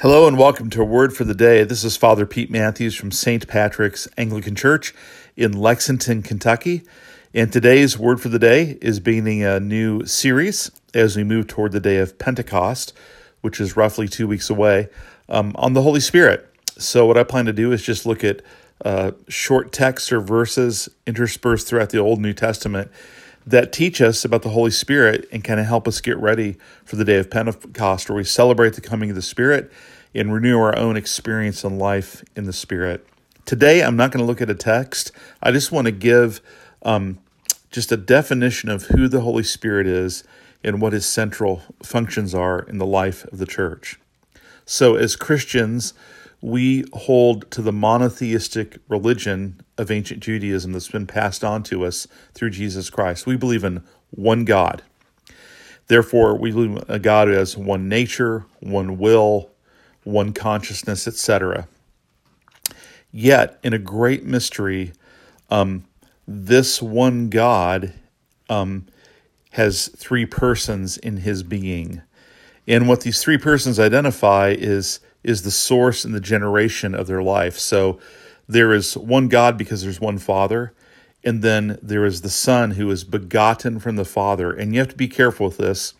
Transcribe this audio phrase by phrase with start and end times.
[0.00, 1.62] Hello and welcome to word for the day.
[1.62, 3.46] This is Father Pete Matthews from St.
[3.46, 4.94] Patrick's Anglican Church
[5.36, 6.84] in Lexington, Kentucky.
[7.34, 11.72] And today's word for the day is beginning a new series as we move toward
[11.72, 12.94] the day of Pentecost,
[13.42, 14.88] which is roughly two weeks away,
[15.28, 16.50] um, on the Holy Spirit.
[16.78, 18.40] So, what I plan to do is just look at
[18.82, 22.90] uh, short texts or verses interspersed throughout the Old New Testament
[23.46, 26.96] that teach us about the Holy Spirit and kind of help us get ready for
[26.96, 29.72] the day of Pentecost, where we celebrate the coming of the Spirit
[30.14, 33.06] and renew our own experience and life in the Spirit.
[33.46, 35.12] Today, I'm not going to look at a text.
[35.42, 36.40] I just want to give
[36.82, 37.18] um,
[37.70, 40.24] just a definition of who the Holy Spirit is
[40.62, 43.98] and what his central functions are in the life of the church.
[44.66, 45.94] So, as Christians,
[46.40, 52.06] we hold to the monotheistic religion of ancient Judaism that's been passed on to us
[52.34, 53.26] through Jesus Christ.
[53.26, 54.82] We believe in one God.
[55.86, 59.50] Therefore, we believe a God who has one nature, one will,
[60.04, 61.66] one consciousness, etc.
[63.10, 64.92] Yet, in a great mystery,
[65.50, 65.84] um,
[66.28, 67.92] this one God
[68.48, 68.86] um,
[69.52, 72.02] has three persons in his being.
[72.68, 77.22] And what these three persons identify is is the source and the generation of their
[77.22, 77.58] life.
[77.58, 77.98] So
[78.50, 80.72] there is one God because there's one Father,
[81.22, 84.52] and then there is the Son who is begotten from the Father.
[84.52, 85.94] And you have to be careful with this.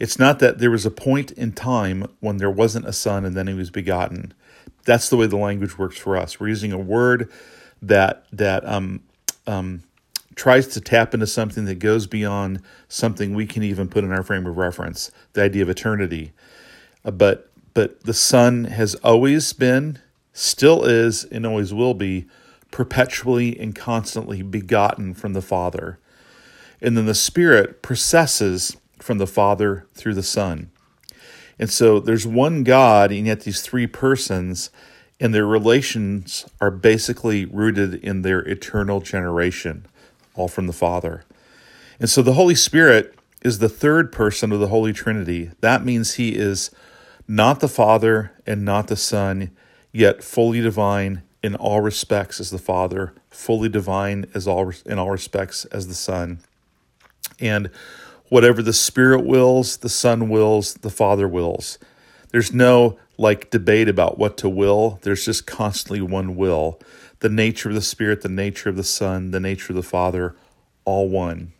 [0.00, 3.36] It's not that there was a point in time when there wasn't a Son and
[3.36, 4.32] then he was begotten.
[4.84, 6.38] That's the way the language works for us.
[6.38, 7.30] We're using a word
[7.82, 9.02] that that um,
[9.46, 9.82] um,
[10.34, 14.22] tries to tap into something that goes beyond something we can even put in our
[14.22, 16.32] frame of reference, the idea of eternity.
[17.04, 19.98] Uh, but but the Son has always been,
[20.34, 22.26] still is, and always will be
[22.70, 25.98] perpetually and constantly begotten from the Father.
[26.82, 30.70] And then the Spirit processes from the Father through the Son.
[31.58, 34.70] And so there's one God, and yet these three persons,
[35.20, 39.86] and their relations are basically rooted in their eternal generation,
[40.34, 41.24] all from the Father.
[42.00, 45.52] And so the Holy Spirit is the third person of the Holy Trinity.
[45.60, 46.72] That means he is
[47.28, 49.52] not the Father and not the Son,
[49.94, 55.10] yet fully divine in all respects as the Father, fully divine as all in all
[55.10, 56.40] respects as the Son.
[57.40, 57.70] And
[58.28, 61.78] whatever the Spirit wills, the Son wills, the Father wills.
[62.30, 64.98] There's no like debate about what to will.
[65.02, 66.80] There's just constantly one will.
[67.20, 70.34] The nature of the Spirit, the nature of the Son, the nature of the Father,
[70.84, 71.52] all one.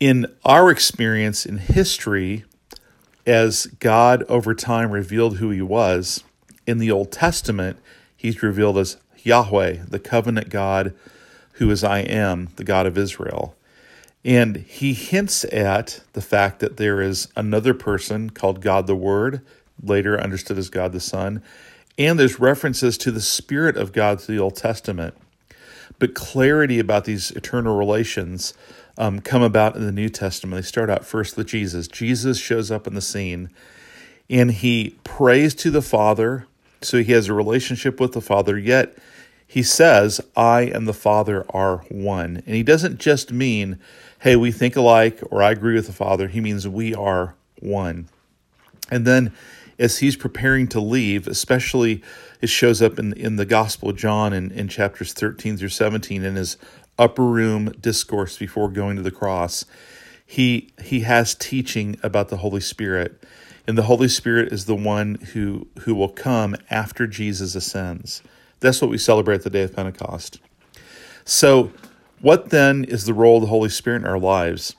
[0.00, 2.44] In our experience in history,
[3.26, 6.24] as God over time revealed who he was,
[6.70, 7.78] in the Old Testament,
[8.16, 10.94] he's revealed as Yahweh, the covenant God
[11.54, 13.54] who is I am, the God of Israel.
[14.24, 19.42] And he hints at the fact that there is another person called God the Word,
[19.82, 21.42] later understood as God the Son,
[21.98, 25.14] and there's references to the Spirit of God through the Old Testament.
[25.98, 28.54] But clarity about these eternal relations
[28.96, 30.62] um, come about in the New Testament.
[30.62, 31.88] They start out first with Jesus.
[31.88, 33.50] Jesus shows up in the scene
[34.30, 36.46] and he prays to the Father.
[36.82, 38.96] So he has a relationship with the Father, yet
[39.46, 42.42] he says, I and the Father are one.
[42.46, 43.78] And he doesn't just mean,
[44.20, 46.28] hey, we think alike or I agree with the Father.
[46.28, 48.08] He means we are one.
[48.90, 49.32] And then
[49.78, 52.02] as he's preparing to leave, especially
[52.40, 56.22] it shows up in, in the Gospel of John in, in chapters 13 through 17
[56.22, 56.56] in his
[56.98, 59.64] upper room discourse before going to the cross,
[60.24, 63.24] he he has teaching about the Holy Spirit.
[63.66, 68.22] And the Holy Spirit is the one who who will come after Jesus ascends.
[68.60, 70.40] That's what we celebrate the day of Pentecost.
[71.24, 71.72] So,
[72.20, 74.76] what then is the role of the Holy Spirit in our lives?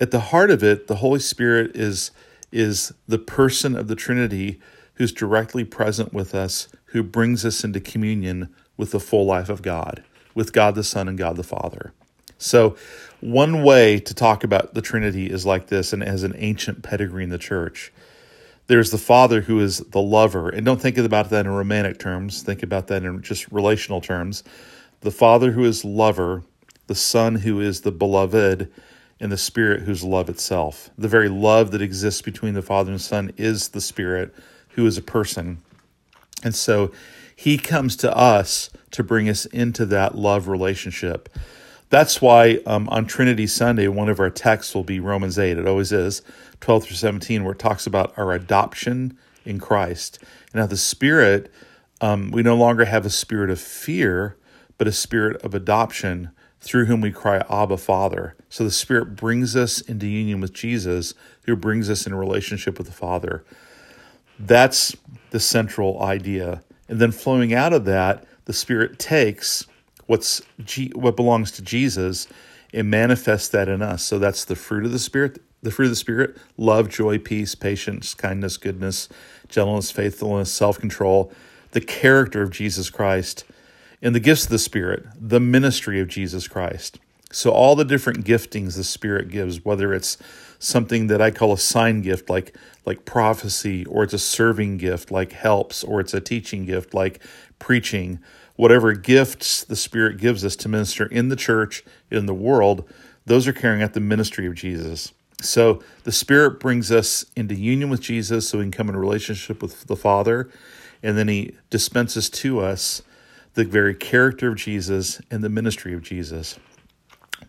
[0.00, 2.10] At the heart of it, the Holy Spirit is
[2.50, 4.60] is the person of the Trinity
[4.94, 9.62] who's directly present with us, who brings us into communion with the full life of
[9.62, 10.04] God
[10.34, 11.92] with God the Son and God the Father.
[12.38, 12.76] So,
[13.20, 16.82] one way to talk about the Trinity is like this, and it has an ancient
[16.82, 17.92] pedigree in the church.
[18.68, 22.42] There's the Father who is the lover, and don't think about that in romantic terms,
[22.42, 24.44] think about that in just relational terms.
[25.00, 26.44] The Father who is lover,
[26.86, 28.70] the Son who is the beloved,
[29.20, 30.90] and the Spirit who's love itself.
[30.98, 34.34] The very love that exists between the Father and Son is the Spirit
[34.70, 35.58] who is a person.
[36.42, 36.92] And so
[37.34, 41.28] he comes to us to bring us into that love relationship.
[41.92, 45.58] That's why um, on Trinity Sunday, one of our texts will be Romans 8.
[45.58, 46.22] It always is,
[46.62, 50.18] 12 through 17, where it talks about our adoption in Christ.
[50.54, 51.52] Now, the Spirit,
[52.00, 54.38] um, we no longer have a spirit of fear,
[54.78, 56.30] but a spirit of adoption
[56.62, 58.36] through whom we cry, Abba, Father.
[58.48, 61.12] So the Spirit brings us into union with Jesus,
[61.44, 63.44] who brings us in relationship with the Father.
[64.38, 64.96] That's
[65.28, 66.62] the central idea.
[66.88, 69.66] And then flowing out of that, the Spirit takes
[70.06, 72.28] what's G- what belongs to Jesus
[72.72, 74.02] and manifests that in us.
[74.02, 75.40] So that's the fruit of the Spirit.
[75.62, 79.08] The fruit of the Spirit love, joy, peace, patience, kindness, goodness,
[79.48, 81.32] gentleness, faithfulness, self control,
[81.72, 83.44] the character of Jesus Christ,
[84.00, 86.98] and the gifts of the Spirit, the ministry of Jesus Christ.
[87.30, 90.18] So, all the different giftings the Spirit gives, whether it's
[90.58, 95.10] something that I call a sign gift, like, like prophecy, or it's a serving gift,
[95.10, 97.20] like helps, or it's a teaching gift, like
[97.58, 98.18] preaching,
[98.62, 101.82] whatever gifts the Spirit gives us to minister in the church,
[102.12, 102.88] in the world,
[103.26, 105.12] those are carrying out the ministry of Jesus.
[105.40, 109.62] So the Spirit brings us into union with Jesus so we can come in relationship
[109.62, 110.48] with the Father,
[111.02, 113.02] and then He dispenses to us
[113.54, 116.56] the very character of Jesus and the ministry of Jesus.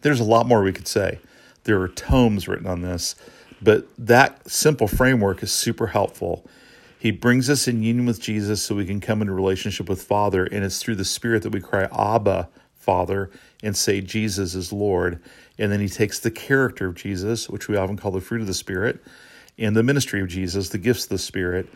[0.01, 1.19] There's a lot more we could say.
[1.65, 3.13] There are tomes written on this,
[3.61, 6.43] but that simple framework is super helpful.
[7.03, 10.45] He brings us in union with Jesus so we can come into relationship with Father,
[10.45, 13.29] and it's through the Spirit that we cry, Abba, Father,
[13.61, 15.21] and say, Jesus is Lord.
[15.59, 18.47] And then he takes the character of Jesus, which we often call the fruit of
[18.47, 19.03] the Spirit,
[19.57, 21.67] and the ministry of Jesus, the gifts of the Spirit,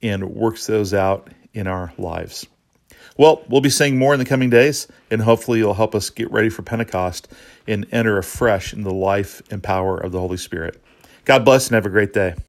[0.00, 2.46] and works those out in our lives.
[3.18, 6.32] Well, we'll be saying more in the coming days, and hopefully, you'll help us get
[6.32, 7.28] ready for Pentecost
[7.66, 10.82] and enter afresh in the life and power of the Holy Spirit.
[11.26, 12.34] God bless and have a great day.